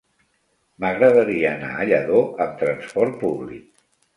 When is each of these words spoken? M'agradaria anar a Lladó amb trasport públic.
M'agradaria 0.85 1.51
anar 1.51 1.69
a 1.75 1.85
Lladó 1.91 2.25
amb 2.47 2.59
trasport 2.65 3.17
públic. 3.27 3.73